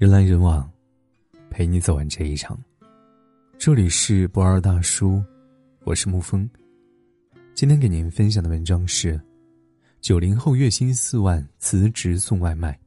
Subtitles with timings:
[0.00, 0.66] 人来人往，
[1.50, 2.58] 陪你走完这一场。
[3.58, 5.22] 这里是不二大叔，
[5.84, 6.48] 我是沐风。
[7.52, 9.20] 今天给您分享的文章是：
[10.00, 12.80] 九零后月薪四万辞职送外卖，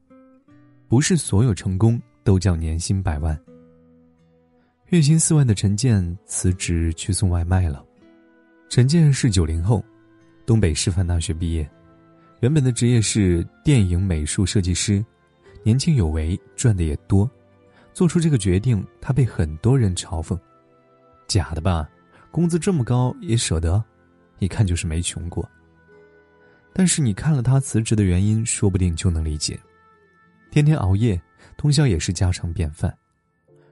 [0.88, 3.40] 不是所有成功都叫年薪百万。
[4.88, 7.86] 月薪四万的陈建辞职去送外卖了。
[8.68, 9.84] 陈建是九零后，
[10.44, 11.70] 东北师范大学毕业，
[12.40, 15.00] 原本的职业是电影美术设计师。
[15.64, 17.28] 年轻有为，赚的也多，
[17.94, 20.38] 做出这个决定，他被很多人嘲讽
[21.26, 21.88] ：“假的吧？
[22.30, 23.82] 工资这么高也舍得？
[24.40, 25.48] 一看就是没穷过。”
[26.76, 29.58] 但是你看了他辞职的原因，说不定就能理解。
[30.50, 31.20] 天天熬夜，
[31.56, 32.94] 通宵也是家常便饭，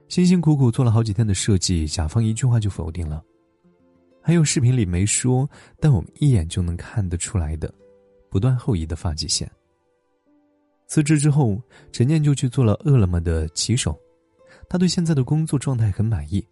[0.07, 3.23] 辛辛苦苦做了好几天的设计，甲方一句话就否定了。
[4.19, 5.47] 还有视频里没说，
[5.79, 7.71] 但我们一眼就能看得出来的，
[8.29, 9.47] 不断后移的发际线。
[10.87, 11.61] 辞职之后，
[11.91, 13.97] 陈念就去做了饿了么的骑手。
[14.69, 16.45] 他对现在的工作状态很满意，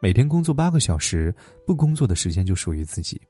[0.00, 1.34] 每天工作八个小时，
[1.66, 3.20] 不工作的时间就属于自己。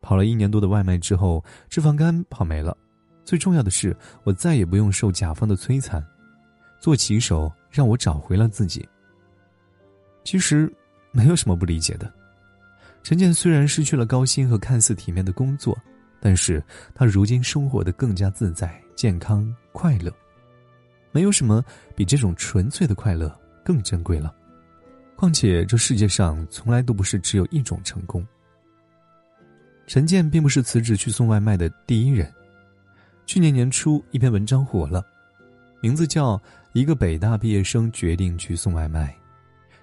[0.00, 2.76] 跑了一年多的外卖之后，脂肪肝跑没了。
[3.24, 6.04] 最重要的是，我再也不用受甲方的摧残。
[6.78, 8.86] 做骑手让我找回了自己。
[10.24, 10.70] 其实，
[11.10, 12.12] 没有什么不理解的。
[13.02, 15.78] 陈建虽然失去了高薪和看似体面的工作。
[16.24, 20.10] 但是他如今生活的更加自在、健康、快乐，
[21.12, 21.62] 没有什么
[21.94, 23.30] 比这种纯粹的快乐
[23.62, 24.34] 更珍贵了。
[25.16, 28.26] 况且这世界上从来都不是只有一种成功。
[29.86, 32.32] 陈建并不是辞职去送外卖的第一人。
[33.26, 35.04] 去年年初，一篇文章火了，
[35.82, 36.38] 名字叫
[36.72, 39.08] 《一个北大毕业生决定去送外卖》，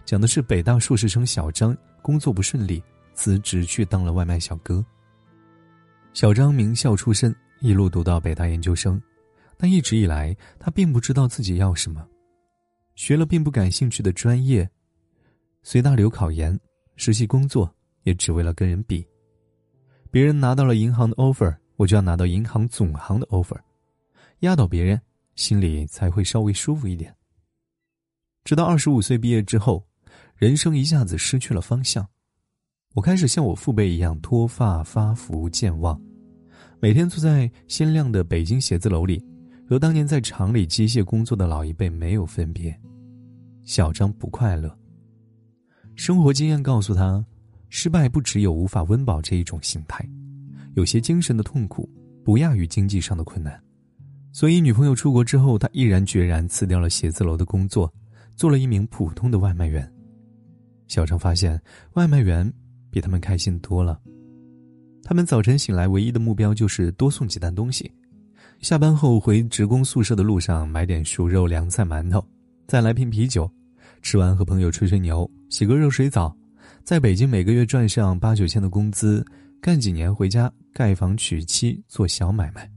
[0.05, 4.83] 讲的是北大硕士生小张工作不顺利，辞职去当了外卖小哥。
[6.13, 9.01] 小张名校出身，一路读到北大研究生，
[9.57, 12.05] 但一直以来他并不知道自己要什么，
[12.95, 14.69] 学了并不感兴趣的专业，
[15.63, 16.59] 随大流考研，
[16.97, 19.07] 实习工作也只为了跟人比。
[20.11, 23.57] 别人拿到了银行的 offer，我就要拿到银行总行的 offer，
[24.39, 24.99] 压倒别人，
[25.35, 27.15] 心里才会稍微舒服一点。
[28.43, 29.87] 直到二十五岁毕业之后，
[30.35, 32.05] 人生一下子失去了方向。
[32.93, 35.99] 我开始像我父辈一样脱发发福健忘，
[36.81, 39.23] 每天坐在鲜亮的北京写字楼里，
[39.65, 42.77] 和当年在厂里机械工作的老一辈没有分别。
[43.63, 44.77] 小张不快乐。
[45.95, 47.25] 生活经验告诉他，
[47.69, 50.05] 失败不只有无法温饱这一种形态，
[50.73, 51.89] 有些精神的痛苦
[52.25, 53.57] 不亚于经济上的困难。
[54.33, 57.89] 所以女朋友出国之后，他毅然决然辞掉了写字楼的工作，
[58.35, 59.89] 做了一名普通的外卖员。
[60.89, 61.57] 小张发现，
[61.93, 62.51] 外卖员。
[62.91, 63.99] 比他们开心多了。
[65.03, 67.91] 他们早晨醒来，唯一的目标就是多送几单东西。
[68.59, 72.23] 下班后回职工宿舍的路上，买点熟肉、凉菜、馒头，
[72.67, 73.51] 再来瓶啤酒。
[74.03, 76.35] 吃完和朋友吹吹牛，洗个热水澡。
[76.83, 79.25] 在北京每个月赚上八九千的工资，
[79.61, 82.69] 干几年回家盖房娶妻，做小买卖。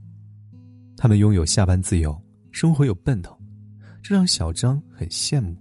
[0.97, 2.15] 他们拥有下班自由，
[2.51, 3.35] 生活有奔头，
[4.01, 5.55] 这让小张很羡慕。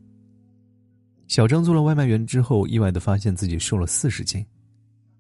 [1.27, 4.45] 小张做了外卖员之后，意外的发现自己瘦了四十斤，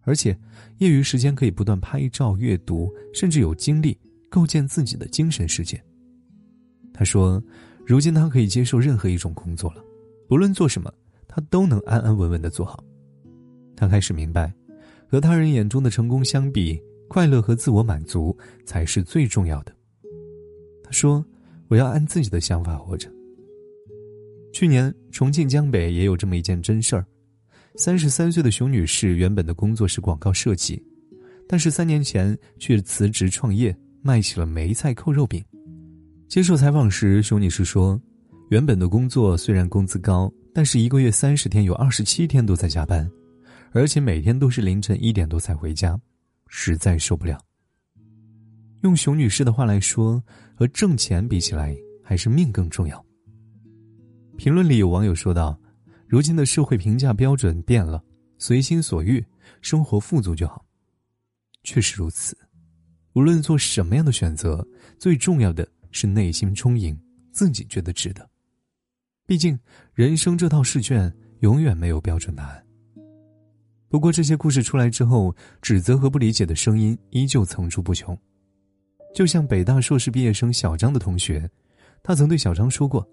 [0.02, 0.36] 而且
[0.78, 3.98] 业余时间可以不断拍照、阅读，甚至有精力
[4.28, 5.82] 构建自己的精神世界。
[6.92, 7.42] 他说
[7.86, 9.82] ：“如今他可以接受任何一种工作了，
[10.28, 10.92] 不论做什么，
[11.26, 12.84] 他都能安安稳稳的做好。”
[13.74, 14.52] 他开始明白，
[15.08, 19.74] 和他人眼中的成功相比，快乐和自我满足才是最重要的。
[20.84, 21.24] 他说
[21.68, 23.10] ：“我要按自己的想法活着。”
[24.64, 27.04] 去年重庆江北也有这么一件真事儿，
[27.76, 30.82] 三十三岁的熊女士原本的工作是广告设计，
[31.46, 35.44] 但是三年前却辞职创业，卖起了梅菜扣肉饼。
[36.28, 38.00] 接受采访时，熊女士说
[38.48, 43.06] ：“原本的工作虽然工资高，但是一个月三十天有二十七天都在加班，
[43.72, 46.00] 而且每天都是凌晨一点多才回家，
[46.48, 47.38] 实在受不了。”
[48.80, 50.24] 用熊女士的话来说，
[50.54, 53.04] 和挣钱比起来，还是命更重要。
[54.36, 55.58] 评论里有网友说道
[56.06, 58.02] ：“如今的社会评价标准变了，
[58.38, 59.24] 随心所欲，
[59.60, 60.64] 生活富足就好。”
[61.62, 62.36] 确实如此，
[63.14, 64.66] 无论做什么样的选择，
[64.98, 66.98] 最重要的是内心充盈，
[67.32, 68.28] 自己觉得值得。
[69.24, 69.58] 毕竟，
[69.94, 71.10] 人生这套试卷
[71.40, 72.62] 永远没有标准答案。
[73.88, 78.18] 不过，这些故事出来之后，指责和不理解的声音依旧层出不穷。
[79.14, 81.48] 就像北大硕士毕业生小张的同学，
[82.02, 83.08] 他曾对小张说过。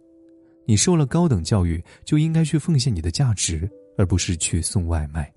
[0.65, 5.31] 你受了高等教育，就应该去奉献你的价值，而不是去送外卖。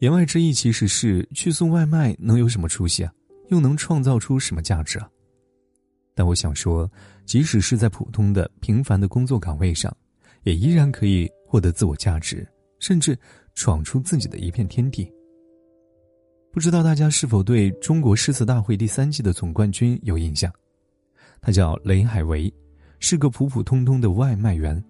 [0.00, 3.12] 言外之意其实是去送外卖能有什么出息啊？
[3.48, 5.08] 又能创造出什么价值啊？
[6.14, 6.90] 但我想说，
[7.24, 9.94] 即使是在普通的、平凡的工作岗位上，
[10.42, 12.46] 也依然可以获得自我价值，
[12.78, 13.18] 甚至
[13.54, 15.10] 闯出自己的一片天地。
[16.52, 20.52] 不知道大家是否对中国诗词大会第三季的总冠军有印象？
[21.40, 22.52] 他叫雷海为，
[22.98, 24.82] 是个普普通通的外卖员，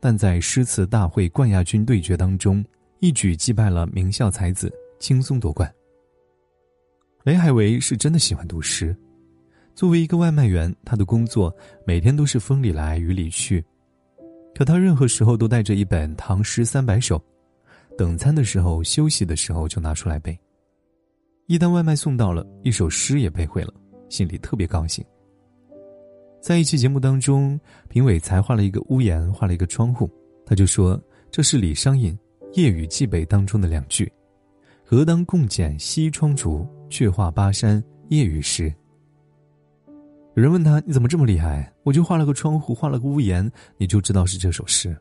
[0.00, 2.64] 但在诗词大会冠亚军对决当中，
[3.00, 5.72] 一举击败了名校才子，轻松夺冠。
[7.24, 8.96] 雷海为是真的喜欢读诗。
[9.74, 11.54] 作为一个外卖员，他的工作
[11.86, 13.64] 每天都是风里来雨里去，
[14.54, 17.22] 可他任何时候都带着一本唐诗三百首，
[17.96, 20.38] 等餐的时候、休息的时候就拿出来背。
[21.46, 23.72] 一旦外卖送到了，一首诗也背会了，
[24.08, 25.04] 心里特别高兴。
[26.40, 27.58] 在一期节目当中，
[27.88, 30.08] 评委才画了一个屋檐，画了一个窗户，
[30.46, 31.00] 他就说
[31.30, 32.16] 这是李商隐
[32.54, 34.10] 《夜雨寄北》当中的两句
[34.84, 38.72] ：“何当共剪西窗烛，却话巴山夜雨时。”
[40.36, 41.70] 有人问他：“你怎么这么厉害？
[41.82, 44.96] 我就画了个窗户，画了个屋檐，你就知道是这首诗。”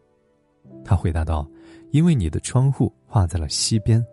[0.84, 1.48] 他回答道
[1.92, 4.04] ：“因为你的窗户画在了西边。”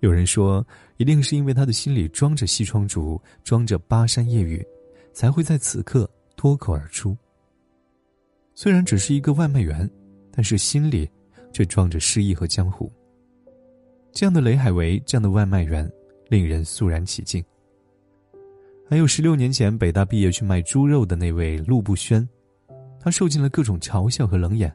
[0.00, 0.64] 有人说
[0.98, 4.64] ：“一定是因为他的心里装着西窗烛，装着巴山夜雨，
[5.12, 7.16] 才会在此刻脱口而出。”
[8.54, 9.88] 虽然只是一个外卖员，
[10.30, 11.10] 但是心里
[11.52, 12.90] 却装着诗意和江湖。
[14.12, 15.90] 这样的雷海为，这样的外卖员，
[16.28, 17.42] 令人肃然起敬。
[18.88, 22.28] 还有十六年前北大毕业去卖猪肉的那位陆步轩，
[23.00, 24.70] 他受尽了各种嘲笑和冷眼，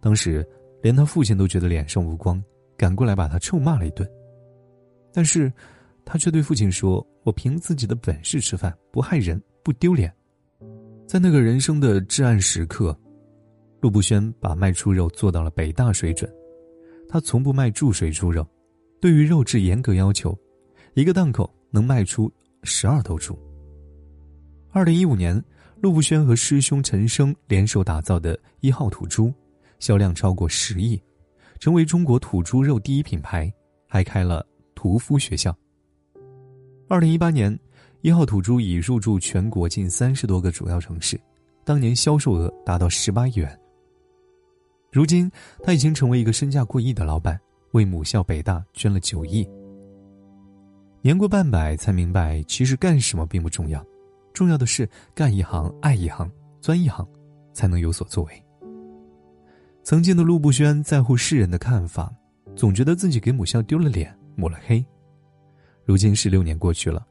[0.00, 0.44] 当时
[0.82, 2.42] 连他父亲都觉得脸上无光，
[2.76, 4.08] 赶过来把他臭骂了一顿。
[5.12, 5.50] 但是，
[6.04, 10.14] 他却对父亲说：“我凭自己的本事吃饭，不害人，不丢脸。”
[11.08, 12.96] 在那个人生的至暗时刻，
[13.80, 16.32] 陆步轩把卖猪肉做到了北大水准。
[17.08, 18.46] 他从不卖注水猪肉，
[19.00, 20.38] 对于肉质严格要求，
[20.94, 22.32] 一个档口能卖出。
[22.62, 23.38] 十二头猪。
[24.70, 25.40] 二零一五年，
[25.80, 29.32] 陆步轩和师兄陈升联手打造的一号土猪，
[29.78, 31.00] 销量超过十亿，
[31.60, 33.52] 成为中国土猪肉第一品牌，
[33.86, 35.56] 还开了屠夫学校。
[36.88, 37.56] 二零一八年，
[38.06, 41.20] 一号土猪已入驻全国近三十多个主要城市，
[41.64, 43.60] 当年销售额达到十八亿元。
[44.92, 45.28] 如今，
[45.60, 47.36] 他已经成为一个身价过亿的老板，
[47.72, 49.44] 为母校北大捐了九亿。
[51.02, 53.84] 年过半百，才明白，其实干什么并不重要，
[54.32, 56.30] 重要的是干一行爱一行，
[56.60, 57.04] 钻一行，
[57.52, 58.44] 才能有所作为。
[59.82, 62.14] 曾经的陆步轩在乎世人的看法，
[62.54, 64.86] 总觉得自己给母校丢了脸，抹了黑。
[65.84, 67.04] 如今十六年过去了，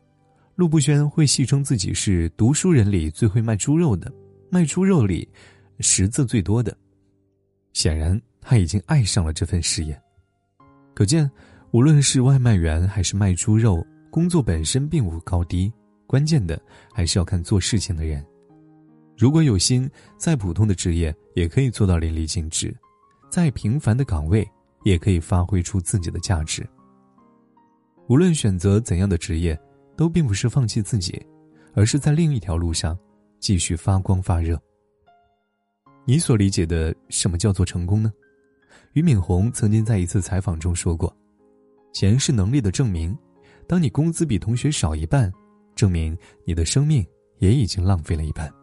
[0.56, 4.10] 陆步轩会戏称自己是读书人里最会卖猪肉的，
[4.50, 5.28] 卖猪肉里
[5.80, 6.76] 识字最多的。
[7.74, 10.02] 显然，他已经爱上了这份事业，
[10.94, 11.30] 可见。
[11.72, 15.70] 无论是外卖员还是卖猪肉，工作本身并无高低，
[16.08, 16.58] 关键的
[16.94, 18.26] 还是要看做事情的人。
[19.18, 22.70] 如果有心，再普通的职业也可以做到淋漓尽致；
[23.30, 24.50] 再平凡的岗位
[24.86, 26.66] 也可以发挥出自己的价值。
[28.08, 29.60] 无论选择怎样的职业，
[29.96, 31.26] 都并不是放弃自己，
[31.74, 32.98] 而是在另一条路上
[33.40, 34.60] 继续发光发热。
[36.06, 38.12] 你所理解的什么叫做成功呢？
[38.94, 41.16] 俞敏洪曾经在一次采访中说过。
[41.94, 43.18] 钱是能力的证明，
[43.68, 45.32] 当你工资比同学少一半，
[45.76, 47.06] 证明你的生命
[47.40, 48.54] 也已经浪费了一半。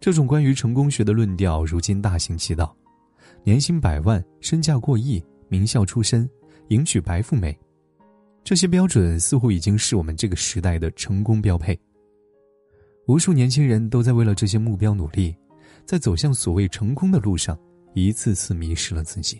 [0.00, 2.74] 这种关于成功学的论调，如今大行其道，
[3.42, 6.28] 年薪百万、身价过亿、名校出身、
[6.68, 7.58] 迎娶白富美，
[8.48, 11.78] 这些标准似乎已经是我们这个时代的成功标配。
[13.06, 15.36] 无数年轻人都在为了这些目标努力，
[15.84, 17.60] 在走向所谓成功的路上，
[17.92, 19.38] 一次次迷失了自己。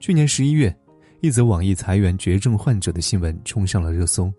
[0.00, 0.76] 去年十一月。
[1.20, 4.30] 一则网易裁员绝症患者的新闻冲上了热搜，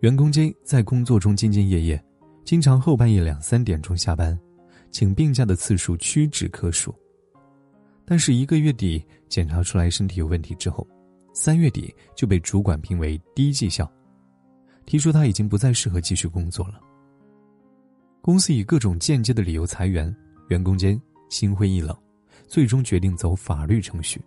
[0.00, 2.02] 员工 J 在工作中兢兢业业，
[2.42, 4.36] 经常后半夜两三点钟下班，
[4.90, 6.92] 请病假的次数屈指可数。
[8.06, 10.88] 但是一个月底检查出来身体有问题之后，
[11.36, 13.86] 三月底就被主管评为低绩效，
[14.86, 16.80] 提出他已经不再适合继续工作了。
[18.22, 20.12] 公司以各种间接的理由裁员，
[20.48, 21.94] 员工间心灰意冷，
[22.48, 24.18] 最终决定走法律程序。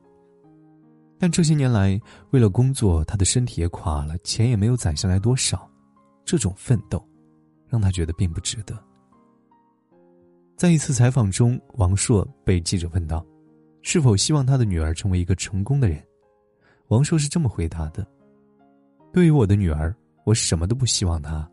[1.17, 1.99] 但这些年来，
[2.29, 5.67] 为了工作，他的身体也垮了，钱也没有攒下来多少。
[6.23, 7.03] 这种奋斗，
[7.67, 8.77] 让他觉得并不值得。
[10.55, 13.25] 在一次采访中，王朔被记者问到
[13.81, 15.99] ：“是否希望他的女儿成为一个成功的人？”
[16.89, 18.05] 王朔是这么回答的
[19.13, 21.49] ：“对于我的女儿，我什么都不希望她，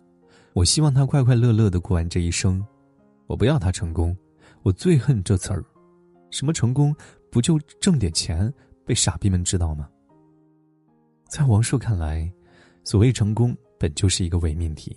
[0.54, 2.64] 我希望她快快乐乐的过完这一生。
[3.26, 4.16] 我不要她成功，
[4.62, 5.64] 我最恨这词儿。
[6.30, 6.94] 什么成功，
[7.30, 8.52] 不就挣点钱？”
[8.86, 9.90] 被傻逼们知道吗？
[11.28, 12.32] 在王朔看来，
[12.84, 14.96] 所谓成功本就是一个伪命题，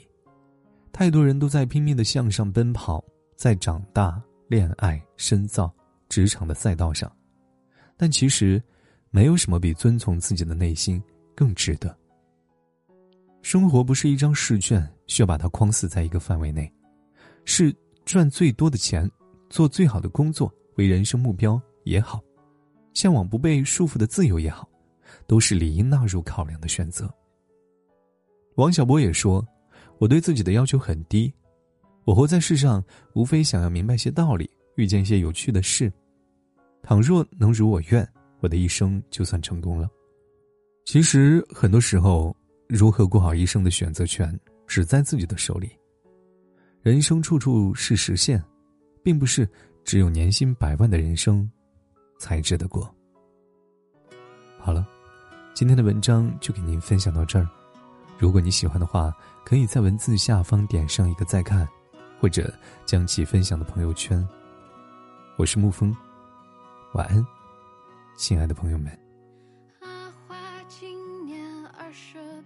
[0.92, 3.04] 太多人都在拼命的向上奔跑，
[3.36, 5.74] 在长大、恋爱、深造、
[6.08, 7.12] 职场的赛道上，
[7.98, 8.62] 但其实，
[9.12, 11.02] 没有什么比遵从自己的内心
[11.36, 11.96] 更值得。
[13.42, 16.72] 生活不是一张试卷，需要把它框死在一个范围内，
[17.46, 17.76] 是
[18.06, 19.10] 赚最多的钱，
[19.50, 22.22] 做最好的工作为人生目标也好，
[22.94, 24.70] 向往不被束缚的自由也好，
[25.26, 27.12] 都是理应纳入考量的选择。
[28.56, 29.46] 王小波也说
[30.00, 31.34] ：“我对自己的要求很低，
[32.04, 35.92] 我活在世上，无非想要明白些道理，遇见一些有趣的事。
[36.84, 38.08] 倘若能如我愿，
[38.40, 39.90] 我的一生就算成功了。”
[40.86, 42.36] 其实很多时候。
[42.72, 45.72] 如何过好一生的选择权只在自己的手里。
[46.84, 48.40] 人生处处是实现，
[49.02, 49.50] 并不是
[49.84, 51.50] 只有年薪百万的人生
[52.20, 52.88] 才值得过。
[54.60, 54.88] 好了，
[55.56, 57.50] 今天的文章就给您分享到这儿。
[58.20, 59.12] 如果你喜欢的话，
[59.44, 61.68] 可以在文字下方点上一个再看，
[62.20, 62.54] 或者
[62.86, 64.24] 将其分享的朋友圈。
[65.38, 65.92] 我是沐风，
[66.94, 67.26] 晚安，
[68.20, 68.92] 亲爱的朋友们。
[69.80, 70.36] 阿花
[70.68, 71.42] 今年
[72.04, 72.44] 28，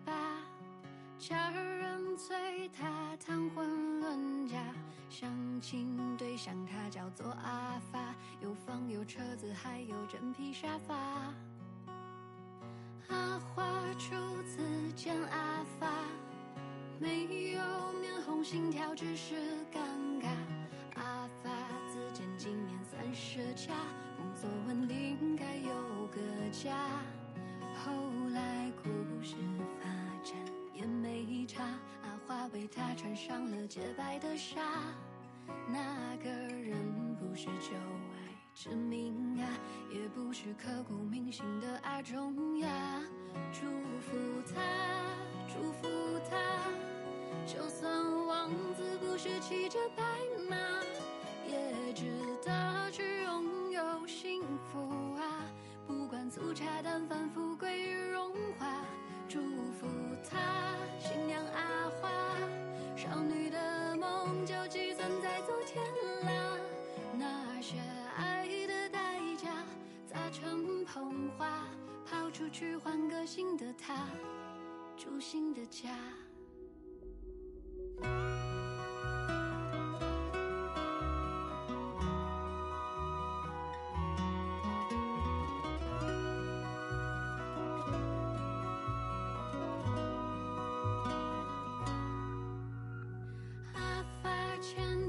[1.18, 4.60] 家人催她谈婚论嫁，
[5.10, 10.94] 相亲对象他叫做阿发，有房有车子，还有真皮沙发。
[13.08, 13.66] 阿花
[13.98, 14.14] 初
[14.44, 14.62] 次
[14.96, 15.92] 见阿发，
[17.00, 17.60] 没有
[18.00, 19.34] 面红心跳，只是
[19.74, 19.80] 尴
[20.22, 20.28] 尬。
[20.98, 21.50] 阿发
[21.92, 23.74] 自荐今年三十加，
[24.16, 25.33] 工作稳定，
[26.54, 26.72] 家。
[27.84, 27.92] 后
[28.32, 28.90] 来故
[29.24, 29.36] 事
[29.82, 29.90] 发
[30.24, 30.38] 展
[30.72, 31.64] 也没差，
[32.04, 34.62] 阿花为他穿上了洁白的纱。
[35.68, 36.78] 那个人
[37.16, 37.76] 不是旧
[38.14, 39.50] 爱之名啊，
[39.92, 42.70] 也不是刻骨铭心的爱中呀。
[43.52, 43.66] 祝
[44.00, 44.16] 福
[44.54, 44.62] 他，
[45.48, 45.90] 祝福
[46.30, 46.38] 他，
[47.48, 50.04] 就算王子不是骑着白
[50.48, 50.56] 马，
[51.50, 52.06] 也值
[52.46, 53.44] 得去拥
[56.54, 58.86] 茶淡饭，富贵与荣华，
[59.28, 59.40] 祝
[59.74, 59.88] 福
[60.30, 60.38] 他，
[61.00, 62.12] 新娘阿花，
[62.96, 65.56] 少女的梦就寄存在昨。
[65.66, 65.84] 天
[66.26, 66.58] 啦，
[67.18, 67.80] 那些
[68.16, 69.50] 爱的代价，
[70.06, 71.66] 砸成捧花，
[72.06, 74.06] 抛出去换个新的他，
[74.96, 75.90] 住新的家。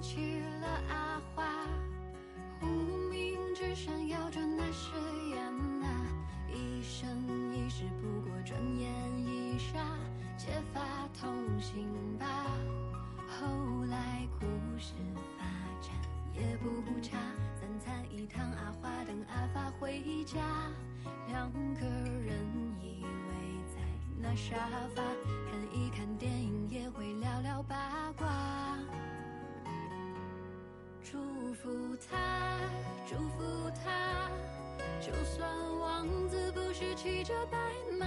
[0.05, 1.43] 起了阿花，
[2.61, 2.67] 无
[3.09, 4.91] 名指闪耀着那誓
[5.31, 5.43] 言
[5.83, 6.07] 啊，
[6.47, 7.09] 一生
[7.55, 9.81] 一世不过转眼一霎，
[10.37, 10.83] 结发
[11.19, 12.27] 同心吧，
[13.27, 13.47] 后
[13.87, 14.45] 来故
[14.79, 14.93] 事
[15.39, 15.45] 发
[15.81, 15.91] 展
[16.35, 17.17] 也不差，
[17.59, 20.39] 三餐一趟阿花，等阿发回家，
[21.29, 21.87] 两个
[22.21, 22.37] 人
[22.79, 23.81] 依偎在
[24.21, 24.55] 那沙
[24.95, 25.03] 发，
[25.51, 26.44] 看一看电影。
[37.25, 37.57] 骑着白
[37.99, 38.07] 马，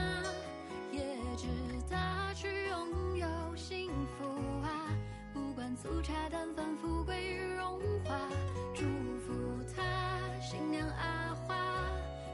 [0.91, 1.01] 也
[1.35, 1.47] 值
[1.89, 1.97] 得
[2.35, 4.23] 去拥有幸福
[4.61, 4.93] 啊！
[5.33, 8.15] 不管粗茶淡饭，富贵荣华。
[8.75, 8.83] 祝
[9.25, 9.33] 福
[9.75, 9.81] 她，
[10.39, 11.55] 新娘阿花，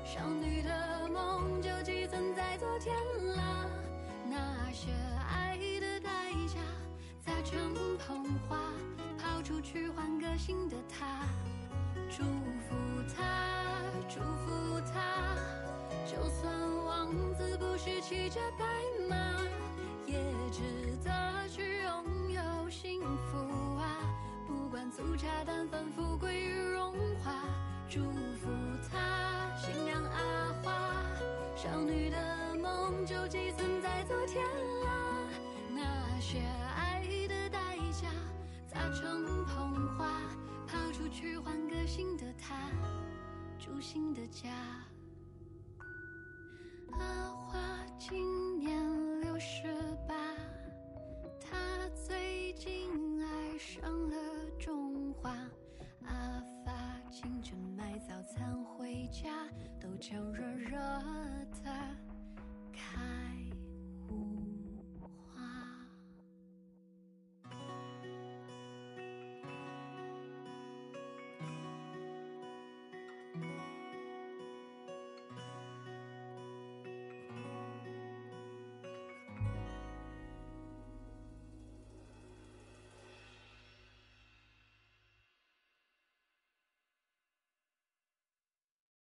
[0.03, 2.93] 少女的梦就寄存在昨天
[3.33, 3.65] 啦。
[4.29, 4.91] 那些
[5.31, 6.59] 爱的代价，
[7.25, 8.59] 砸成捧花，
[9.17, 11.23] 抛出去换个新的他。
[12.09, 12.23] 祝
[12.67, 12.75] 福
[13.15, 13.23] 她，
[14.09, 15.33] 祝福她，
[16.05, 16.72] 就算
[17.85, 18.65] 是骑着白
[19.09, 19.41] 马，
[20.05, 20.15] 也
[20.53, 20.61] 值
[21.03, 23.37] 得去拥有幸福
[23.75, 23.99] 啊。
[24.47, 27.33] 不管粗茶淡饭，富贵与荣华，
[27.89, 27.99] 祝
[28.37, 28.49] 福
[28.89, 31.03] 她，新娘阿花，
[31.57, 34.41] 少女的梦就寄存在昨天
[34.85, 35.27] 啦。
[35.69, 36.39] 那些
[36.77, 38.07] 爱的代价，
[38.65, 40.21] 砸成捧花，
[40.65, 42.55] 抛出去换个新的他，
[43.59, 44.47] 住新的家。
[46.99, 47.59] 阿花
[47.97, 49.63] 今年六十
[50.07, 50.15] 八，
[51.39, 51.57] 她
[51.93, 52.89] 最近
[53.23, 54.17] 爱上了。
[54.59, 55.31] 种花，
[56.05, 56.71] 阿发
[57.11, 59.29] 清晨买早餐回家，
[59.81, 60.77] 豆浆热热
[61.63, 62.02] 的。